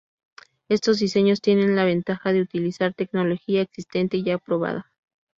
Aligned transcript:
Estos 0.67 0.97
diseños 0.97 1.41
tienen 1.41 1.75
la 1.75 1.85
ventaja 1.85 2.33
de 2.33 2.41
utilizar 2.41 2.91
tecnología 2.95 3.61
existente 3.61 4.17
y 4.17 4.23
ya 4.23 4.39
probada. 4.39 4.91